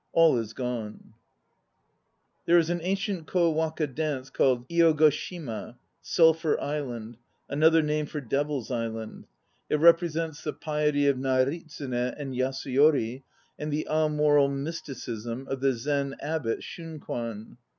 All 0.13 0.35
is 0.39 0.53
gone 0.53 1.13
There 2.47 2.57
is 2.57 2.71
an 2.71 2.79
ancient 2.81 3.27
Kowaka 3.27 3.85
dance 3.85 4.31
called 4.31 4.65
Id 4.67 4.97
go 4.97 5.11
Shima, 5.11 5.77
"Sulphur 6.01 6.59
Island" 6.59 7.17
another 7.47 7.83
name 7.83 8.07
for 8.07 8.19
DeviVs 8.19 8.71
Island. 8.71 9.27
It 9.69 9.75
represents 9.79 10.43
the 10.43 10.53
piety 10.53 11.05
of 11.05 11.17
Naritsune 11.17 12.15
and 12.17 12.33
Yasuyori, 12.33 13.21
and 13.59 13.71
the 13.71 13.85
amoral 13.87 14.49
mysticism 14.49 15.47
of 15.47 15.61
the 15.61 15.73
Zen 15.73 16.15
abbot 16.19 16.61
Shunkwan. 16.63 17.57